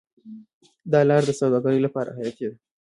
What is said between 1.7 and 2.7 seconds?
لپاره حیاتي ده.